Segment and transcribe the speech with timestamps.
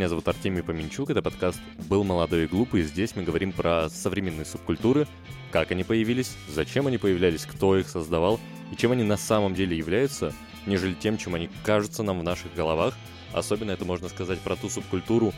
[0.00, 1.60] меня зовут Артемий Поменчук, это подкаст
[1.90, 5.06] «Был молодой и глупый», здесь мы говорим про современные субкультуры,
[5.50, 8.40] как они появились, зачем они появлялись, кто их создавал
[8.72, 10.32] и чем они на самом деле являются,
[10.64, 12.96] нежели тем, чем они кажутся нам в наших головах.
[13.34, 15.34] Особенно это можно сказать про ту субкультуру,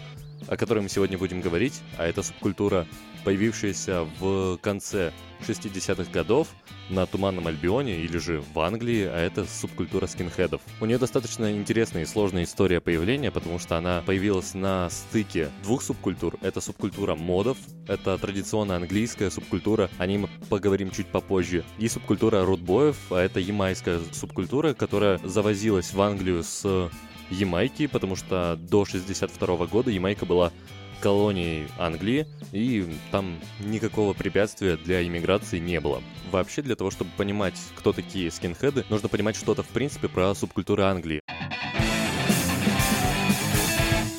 [0.48, 2.86] о которой мы сегодня будем говорить, а это субкультура,
[3.24, 6.48] появившаяся в конце 60-х годов
[6.88, 10.60] на Туманном Альбионе или же в Англии, а это субкультура скинхедов.
[10.80, 15.82] У нее достаточно интересная и сложная история появления, потому что она появилась на стыке двух
[15.82, 16.36] субкультур.
[16.42, 22.44] Это субкультура модов, это традиционная английская субкультура, о ней мы поговорим чуть попозже, и субкультура
[22.44, 26.90] рудбоев, а это ямайская субкультура, которая завозилась в Англию с
[27.32, 30.52] Ямайки, потому что до 62 года Ямайка была
[31.00, 36.00] колонией Англии, и там никакого препятствия для иммиграции не было.
[36.30, 40.84] Вообще, для того, чтобы понимать, кто такие скинхеды, нужно понимать что-то в принципе про субкультуры
[40.84, 41.21] Англии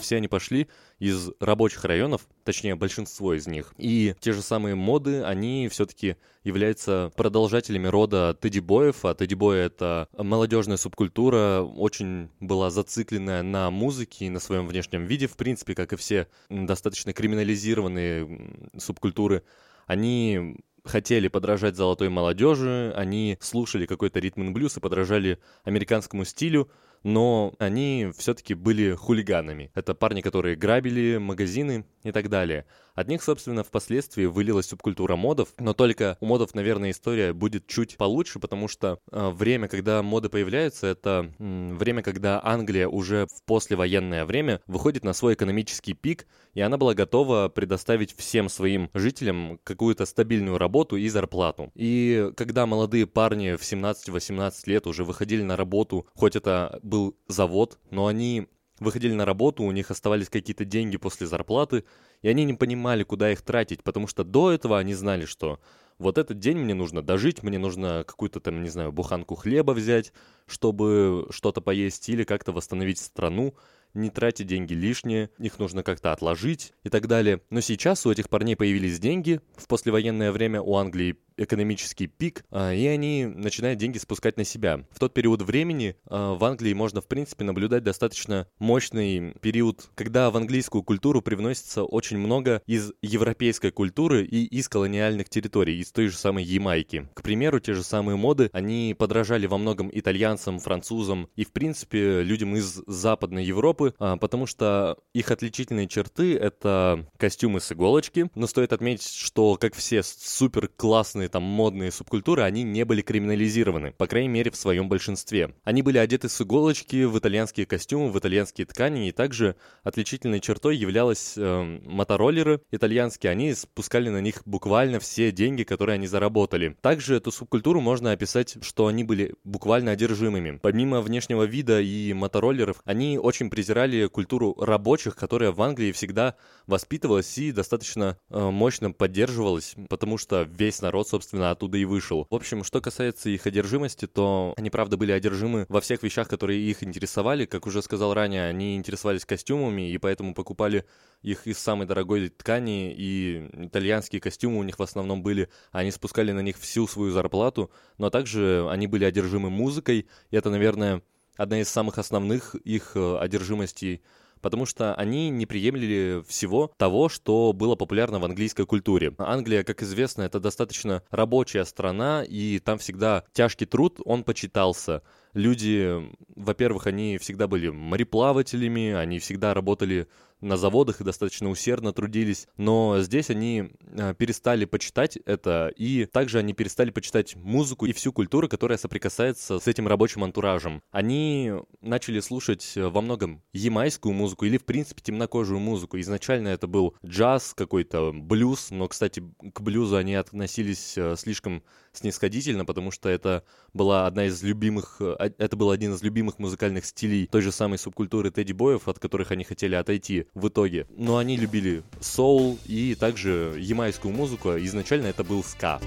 [0.03, 0.67] все они пошли
[0.99, 3.73] из рабочих районов, точнее большинство из них.
[3.77, 10.77] И те же самые моды, они все-таки являются продолжателями рода тедди-боев, а тедди-бои— это молодежная
[10.77, 15.95] субкультура, очень была зацикленная на музыке и на своем внешнем виде, в принципе, как и
[15.95, 19.43] все достаточно криминализированные субкультуры.
[19.87, 26.69] Они хотели подражать золотой молодежи, они слушали какой-то ритм и блюз и подражали американскому стилю,
[27.03, 29.71] но они все-таки были хулиганами.
[29.75, 32.65] Это парни, которые грабили магазины и так далее.
[32.95, 37.97] От них, собственно, впоследствии вылилась субкультура модов, но только у модов, наверное, история будет чуть
[37.97, 43.43] получше, потому что э, время, когда моды появляются, это э, время, когда Англия уже в
[43.45, 49.59] послевоенное время выходит на свой экономический пик, и она была готова предоставить всем своим жителям
[49.63, 51.71] какую-то стабильную работу и зарплату.
[51.73, 57.79] И когда молодые парни в 17-18 лет уже выходили на работу, хоть это был завод,
[57.89, 58.47] но они
[58.83, 61.83] выходили на работу, у них оставались какие-то деньги после зарплаты,
[62.21, 65.59] и они не понимали, куда их тратить, потому что до этого они знали, что
[65.97, 70.13] вот этот день мне нужно дожить, мне нужно какую-то там, не знаю, буханку хлеба взять,
[70.45, 73.55] чтобы что-то поесть или как-то восстановить страну,
[73.93, 77.41] не тратить деньги лишние, их нужно как-то отложить и так далее.
[77.49, 82.73] Но сейчас у этих парней появились деньги, в послевоенное время у Англии экономический пик, а,
[82.73, 84.85] и они начинают деньги спускать на себя.
[84.91, 90.29] В тот период времени а, в Англии можно, в принципе, наблюдать достаточно мощный период, когда
[90.31, 96.07] в английскую культуру привносится очень много из европейской культуры и из колониальных территорий, из той
[96.07, 97.07] же самой Ямайки.
[97.13, 102.21] К примеру, те же самые моды, они подражали во многом итальянцам, французам и, в принципе,
[102.21, 108.47] людям из Западной Европы, а, потому что их отличительные черты— это костюмы с иголочки, но
[108.47, 113.91] стоит отметить, что, как все супер классные разные там модные субкультуры, они не были криминализированы,
[113.91, 115.53] по крайней мере в своем большинстве.
[115.63, 120.77] Они были одеты с иголочки в итальянские костюмы, в итальянские ткани, и также отличительной чертой
[120.77, 126.75] являлась э, мотороллеры итальянские, они спускали на них буквально все деньги, которые они заработали.
[126.81, 130.59] Также эту субкультуру можно описать, что они были буквально одержимыми.
[130.61, 136.35] Помимо внешнего вида и мотороллеров, они очень презирали культуру рабочих, которая в Англии всегда
[136.67, 142.25] воспитывалась и достаточно э, мощно поддерживалась, потому что весь народ собственно, оттуда и вышел.
[142.31, 146.59] В общем, что касается их одержимости, то они, правда, были одержимы во всех вещах, которые
[146.59, 147.45] их интересовали.
[147.45, 150.85] Как уже сказал ранее, они интересовались костюмами, и поэтому покупали
[151.21, 156.31] их из самой дорогой ткани, и итальянские костюмы у них в основном были, они спускали
[156.31, 157.69] на них всю свою зарплату,
[157.99, 161.03] но также они были одержимы музыкой, и это, наверное,
[161.37, 164.01] одна из самых основных их э, одержимостей
[164.43, 169.13] потому что они не приемлили всего того, что было популярно в английской культуре.
[169.17, 175.01] Англия, как известно, это достаточно рабочая страна, и там всегда тяжкий труд, он почитался
[175.33, 175.97] люди,
[176.35, 180.07] во-первых, они всегда были мореплавателями, они всегда работали
[180.43, 186.39] на заводах и достаточно усердно трудились, но здесь они э, перестали почитать это, и также
[186.39, 190.81] они перестали почитать музыку и всю культуру, которая соприкасается с этим рабочим антуражем.
[190.91, 195.99] Они начали слушать во многом ямайскую музыку или, в принципе, темнокожую музыку.
[195.99, 199.23] Изначально это был джаз, какой-то блюз, но, кстати,
[199.53, 201.63] к блюзу они относились э, слишком
[201.93, 203.43] снисходительно, потому что это
[203.73, 207.77] была одна из любимых, э, это был один из любимых музыкальных стилей той же самой
[207.77, 210.87] субкультуры Тедди Боев, от которых они хотели отойти в итоге.
[210.89, 214.57] Но они любили соул и также ямайскую музыку.
[214.57, 215.79] Изначально это был ска.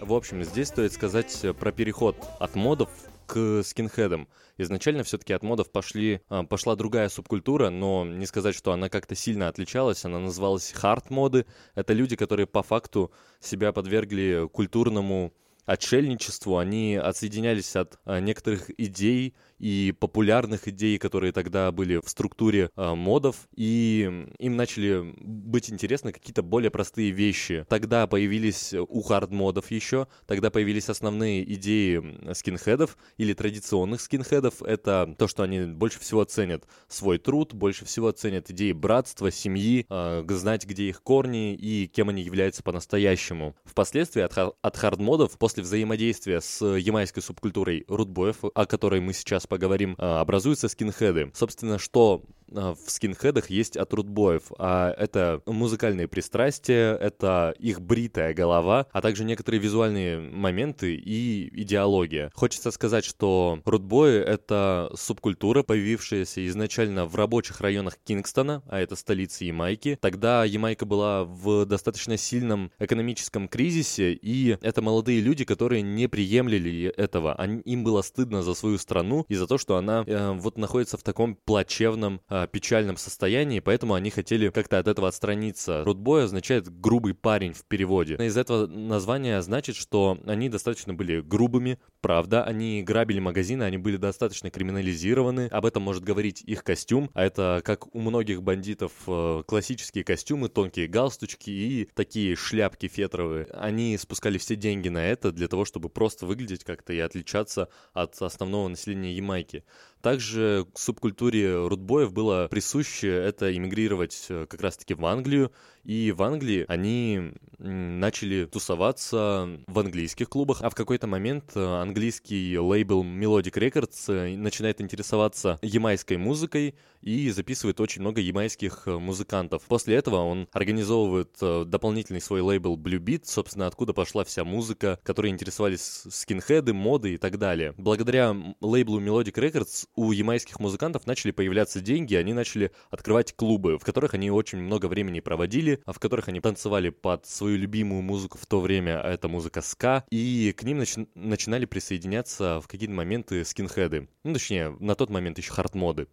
[0.00, 2.88] В общем, здесь стоит сказать про переход от модов
[3.26, 4.28] к скинхедам.
[4.58, 9.14] Изначально все-таки от модов пошли, а, пошла другая субкультура, но не сказать, что она как-то
[9.14, 10.04] сильно отличалась.
[10.04, 11.46] Она называлась хард-моды.
[11.74, 15.32] Это люди, которые по факту себя подвергли культурному
[15.66, 22.70] отшельничеству, они отсоединялись от а, некоторых идей, и популярных идей, которые тогда были в структуре
[22.76, 27.66] э, модов, и им начали быть интересны какие-то более простые вещи.
[27.68, 34.62] Тогда появились у хард-модов еще, тогда появились основные идеи скинхедов или традиционных скинхедов.
[34.62, 39.86] Это то, что они больше всего ценят свой труд, больше всего ценят идеи братства, семьи,
[39.88, 43.56] э, знать, где их корни и кем они являются по-настоящему.
[43.64, 49.94] Впоследствии от, от хард-модов, после взаимодействия с ямайской субкультурой рудбоев, о которой мы сейчас поговорим,
[49.98, 51.30] а, образуются скинхеды.
[51.34, 58.86] Собственно, что в скинхедах есть от рудбоев, а это музыкальные пристрастия, это их бритая голова,
[58.92, 62.30] а также некоторые визуальные моменты и идеология.
[62.34, 69.44] Хочется сказать, что рудбои— это субкультура, появившаяся изначально в рабочих районах Кингстона, а это столица
[69.44, 69.98] Ямайки.
[70.00, 76.92] Тогда Ямайка была в достаточно сильном экономическом кризисе, и это молодые люди, которые не приемлили
[76.96, 77.34] этого.
[77.34, 80.96] Они, им было стыдно за свою страну и за то, что она э, вот находится
[80.96, 85.84] в таком плачевном э, печальном состоянии, поэтому они хотели как-то от этого отстраниться.
[85.84, 88.16] Рудбой означает «грубый парень» в переводе.
[88.16, 93.96] Из этого названия значит, что они достаточно были грубыми, правда, они грабили магазины, они были
[93.96, 99.42] достаточно криминализированы, об этом может говорить их костюм, а это, как у многих бандитов, э,
[99.46, 103.46] классические костюмы, тонкие галстучки и такие шляпки фетровые.
[103.52, 108.20] Они спускали все деньги на это для того, чтобы просто выглядеть как-то и отличаться от
[108.20, 109.64] основного населения Ямайки.
[110.06, 115.50] Также субкультуре рудбоев было присуще это иммигрировать э, как раз-таки в Англию,
[115.86, 122.58] и в Англии они начали тусоваться в английских клубах, а в какой-то момент э, английский
[122.58, 129.62] лейбл Melodic Records э, начинает интересоваться ямайской музыкой и записывает очень много ямайских э, музыкантов.
[129.68, 131.36] После этого он организовывает
[131.68, 137.16] дополнительный свой лейбл Blue Beat, собственно, откуда пошла вся музыка, которой интересовались скинхеды, моды и
[137.16, 137.74] так далее.
[137.78, 143.84] Благодаря лейблу Melodic Records у ямайских музыкантов начали появляться деньги, они начали открывать клубы, в
[143.84, 148.38] которых они очень много времени проводили, а в которых они танцевали под свою любимую музыку
[148.38, 152.94] в то время, а это музыка ска, и к ним нач- начинали присоединяться в какие-то
[152.94, 154.08] моменты скинхеды.
[154.24, 156.08] Ну, точнее, на тот момент еще хардмоды.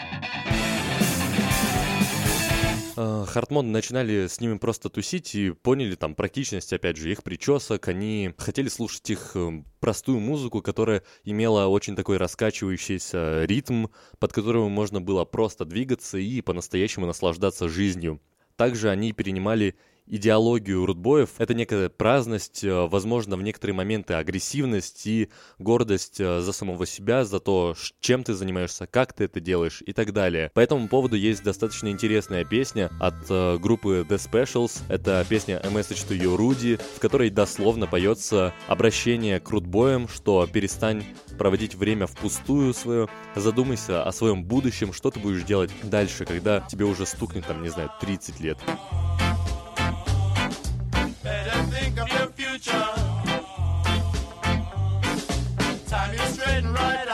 [2.95, 7.87] А, хардмоды начинали с ними просто тусить и поняли там практичность, опять же, их причесок.
[7.87, 13.87] Они хотели слушать их э, простую музыку, которая имела очень такой раскачивающийся ритм,
[14.19, 18.21] под которым можно было просто двигаться и по-настоящему наслаждаться жизнью.
[18.55, 19.75] Также они перенимали
[20.07, 21.29] идеологию рудбоев.
[21.37, 25.29] Это некая праздность, э, возможно, в некоторые моменты агрессивность и
[25.59, 29.93] гордость э, за самого себя, за то, чем ты занимаешься, как ты это делаешь и
[29.93, 30.51] так далее.
[30.53, 34.81] По этому поводу есть достаточно интересная песня от э, группы The Specials.
[34.89, 40.47] Это песня A Message to You Rudy, в которой дословно поется обращение к рудбоям, что
[40.51, 41.03] перестань
[41.37, 46.85] проводить время впустую свое, задумайся о своем будущем, что ты будешь делать дальше, когда тебе
[46.85, 48.57] уже стукнет, там, не знаю, 30 лет.
[56.71, 57.12] right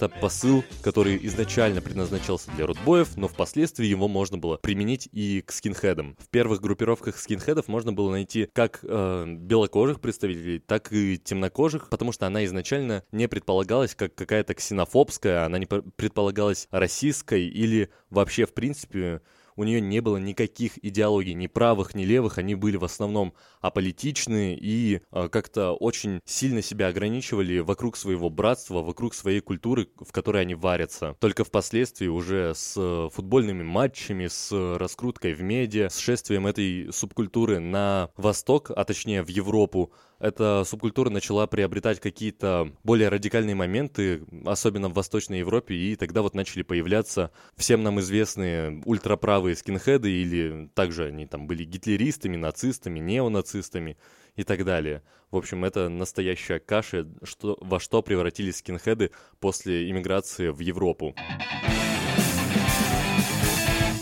[0.00, 5.52] это посыл, который изначально предназначался для рудбоев, но впоследствии его можно было применить и к
[5.52, 6.16] скинхедам.
[6.18, 12.12] В первых группировках скинхедов можно было найти как э, белокожих представителей, так и темнокожих, потому
[12.12, 18.54] что она изначально не предполагалась как какая-то ксенофобская, она не предполагалась российской или вообще, в
[18.54, 19.20] принципе,
[19.60, 24.56] у нее не было никаких идеологий, ни правых, ни левых, они были в основном аполитичные
[24.58, 30.40] и э, как-то очень сильно себя ограничивали вокруг своего братства, вокруг своей культуры, в которой
[30.40, 31.14] они варятся.
[31.20, 38.08] Только впоследствии уже с футбольными матчами, с раскруткой в медиа, с шествием этой субкультуры на
[38.16, 44.92] восток, а точнее в Европу, эта субкультура начала приобретать какие-то более радикальные моменты, особенно в
[44.92, 51.26] Восточной Европе, и тогда вот начали появляться всем нам известные ультраправые скинхеды, или также они
[51.26, 53.96] там были гитлеристами, нацистами, неонацистами
[54.36, 55.02] и так далее.
[55.30, 61.14] В общем, это настоящая каша, что, во что превратились скинхеды после иммиграции в Европу.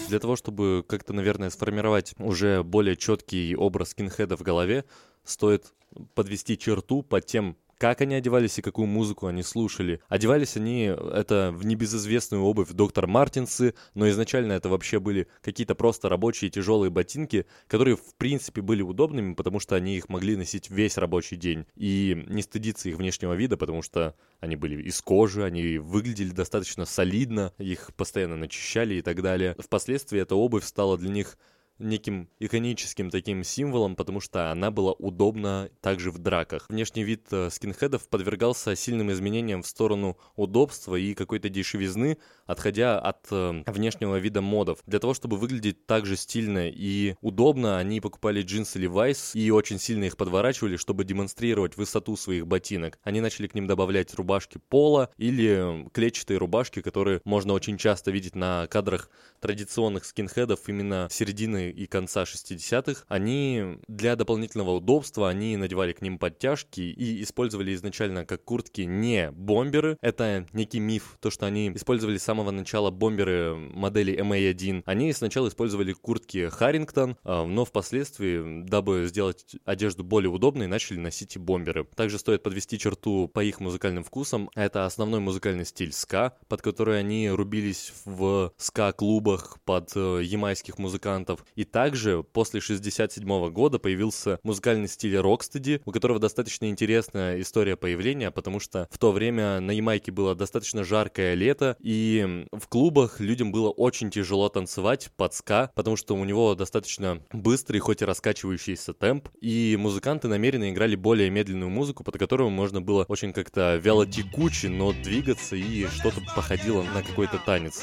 [0.08, 4.86] Для того, чтобы как-то, наверное, сформировать уже более четкий образ скинхеда в голове,
[5.24, 5.74] стоит
[6.14, 10.00] подвести черту под тем, как они одевались и какую музыку они слушали.
[10.08, 16.08] Одевались они, это в небезызвестную обувь доктор Мартинсы, но изначально это вообще были какие-то просто
[16.08, 20.98] рабочие тяжелые ботинки, которые в принципе были удобными, потому что они их могли носить весь
[20.98, 25.78] рабочий день и не стыдиться их внешнего вида, потому что они были из кожи, они
[25.78, 29.54] выглядели достаточно солидно, их постоянно начищали и так далее.
[29.58, 31.38] Впоследствии эта обувь стала для них
[31.78, 36.66] неким иконическим таким символом, потому что она была удобна также в драках.
[36.68, 43.26] Внешний вид э, скинхедов подвергался сильным изменениям в сторону удобства и какой-то дешевизны, отходя от
[43.30, 44.80] э, внешнего вида модов.
[44.86, 49.78] Для того, чтобы выглядеть так же стильно и удобно, они покупали джинсы Levi's и очень
[49.78, 52.98] сильно их подворачивали, чтобы демонстрировать высоту своих ботинок.
[53.02, 58.34] Они начали к ним добавлять рубашки пола или клетчатые рубашки, которые можно очень часто видеть
[58.34, 65.92] на кадрах традиционных скинхедов именно середины и конца 60-х, они для дополнительного удобства, они надевали
[65.92, 69.96] к ним подтяжки и использовали изначально как куртки не бомберы.
[70.00, 74.82] Это некий миф, то, что они использовали с самого начала бомберы модели MA1.
[74.86, 81.36] Они сначала использовали куртки Харрингтон, а, но впоследствии, дабы сделать одежду более удобной, начали носить
[81.36, 81.84] и бомберы.
[81.94, 84.50] Также стоит подвести черту по их музыкальным вкусам.
[84.54, 91.44] Это основной музыкальный стиль ска, под который они рубились в ска-клубах под э, ямайских музыкантов.
[91.58, 98.30] И также после 67 года появился музыкальный стиль рокстеди, у которого достаточно интересная история появления,
[98.30, 103.50] потому что в то время на Ямайке было достаточно жаркое лето, и в клубах людям
[103.50, 108.92] было очень тяжело танцевать под ска, потому что у него достаточно быстрый, хоть и раскачивающийся
[108.92, 114.06] темп, и музыканты намеренно играли более медленную музыку, под которую можно было очень как-то вяло
[114.06, 117.82] текуче, но двигаться и что-то походило на какой-то танец.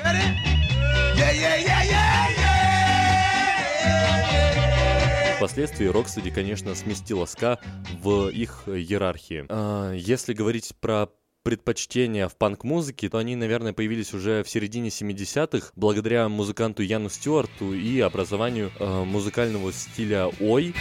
[1.17, 2.04] Yeah, yeah, yeah, yeah!
[5.45, 7.59] Впоследствии Рокстеди, конечно, сместила ска
[8.01, 9.45] в их иерархии.
[9.47, 11.09] А, если говорить про
[11.43, 17.75] предпочтения в панк-музыке, то они, наверное, появились уже в середине 70-х, благодаря музыканту Яну Стюарту
[17.75, 20.73] и образованию э, музыкального стиля Ой.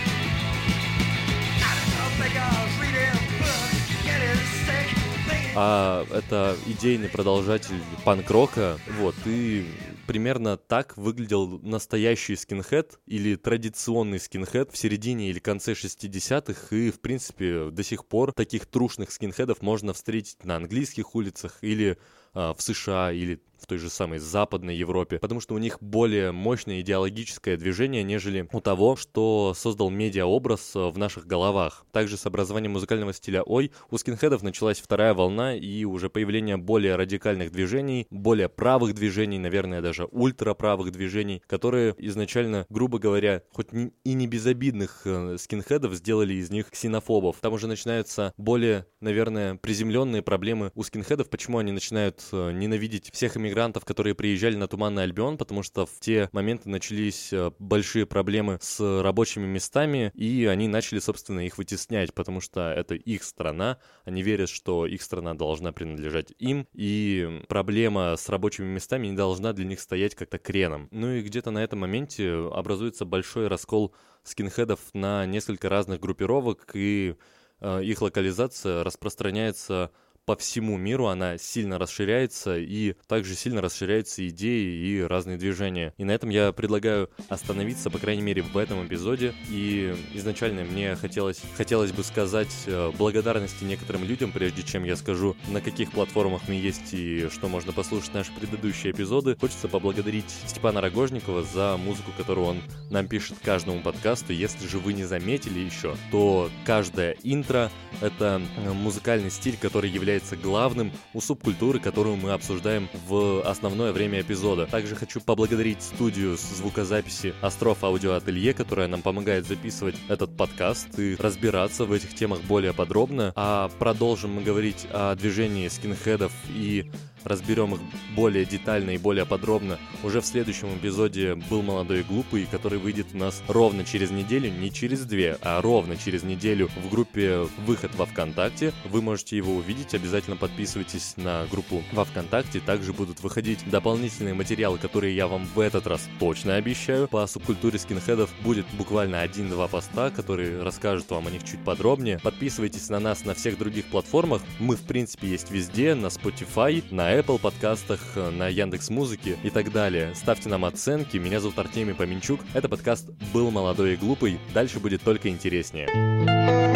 [5.54, 9.66] А это идейный продолжатель панк-рока, вот, и
[10.06, 17.00] примерно так выглядел настоящий скинхед или традиционный скинхед в середине или конце 60-х, и, в
[17.00, 21.98] принципе, до сих пор таких трушных скинхедов можно встретить на английских улицах или
[22.34, 26.32] э, в США, или в той же самой Западной Европе, потому что у них более
[26.32, 31.86] мощное идеологическое движение, нежели у того, что создал медиаобраз э, в наших головах.
[31.92, 36.96] Также с образованием музыкального стиля Ой у скинхедов началась вторая волна и уже появление более
[36.96, 44.12] радикальных движений, более правых движений, наверное, даже ультраправых движений, которые изначально, грубо говоря, хоть и
[44.12, 47.36] не безобидных э, скинхедов сделали из них ксенофобов.
[47.40, 53.36] Там уже начинаются более, наверное, приземленные проблемы у скинхедов, почему они начинают э, ненавидеть всех
[53.44, 58.58] мигрантов, которые приезжали на Туманный Альбион, потому что в те моменты начались э, большие проблемы
[58.60, 64.22] с рабочими местами, и они начали, собственно, их вытеснять, потому что это их страна, они
[64.22, 69.64] верят, что их страна должна принадлежать им, и проблема с рабочими местами не должна для
[69.64, 70.88] них стоять как-то креном.
[70.90, 77.16] Ну и где-то на этом моменте образуется большой раскол скинхедов на несколько разных группировок, и
[77.60, 79.90] э, их локализация распространяется
[80.26, 85.92] по всему миру она сильно расширяется, и также сильно расширяются идеи и разные движения.
[85.98, 89.34] И на этом я предлагаю остановиться, по крайней мере, в этом эпизоде.
[89.50, 95.36] И изначально мне хотелось, хотелось бы сказать э, благодарности некоторым людям, прежде чем я скажу,
[95.48, 99.36] на каких платформах мы есть и что можно послушать наши предыдущие эпизоды.
[99.38, 104.32] Хочется поблагодарить Степана Рогожникова за музыку, которую он нам пишет каждому подкасту.
[104.32, 110.13] Если же вы не заметили еще, то каждая интро— это э, музыкальный стиль, который является
[110.14, 114.66] является главным у субкультуры, которую мы обсуждаем в основное время эпизода.
[114.66, 121.16] Также хочу поблагодарить студию звукозаписи Остров Аудио Ателье, которая нам помогает записывать этот подкаст и
[121.16, 123.32] разбираться в этих темах более подробно.
[123.34, 126.90] А продолжим мы говорить о движении скинхедов и
[127.24, 127.80] разберем их
[128.14, 133.08] более детально и более подробно уже в следующем эпизоде «Был молодой и глупый», который выйдет
[133.14, 137.94] у нас ровно через неделю, не через две, а ровно через неделю в группе «Выход
[137.96, 138.72] во Вконтакте».
[138.84, 142.60] Вы можете его увидеть, обязательно подписывайтесь на группу во Вконтакте.
[142.60, 147.08] Также будут выходить дополнительные материалы, которые я вам в этот раз точно обещаю.
[147.08, 152.18] По субкультуре скинхедов будет буквально один-два поста, которые расскажут вам о них чуть подробнее.
[152.22, 154.42] Подписывайтесь на нас на всех других платформах.
[154.58, 159.72] Мы, в принципе, есть везде, на Spotify, на Apple подкастах, на Яндекс Музыке и так
[159.72, 160.14] далее.
[160.14, 161.16] Ставьте нам оценки.
[161.16, 162.40] Меня зовут Артемий Поменчук.
[162.52, 164.38] Это подкаст «Был молодой и глупый».
[164.52, 166.73] Дальше будет только интереснее.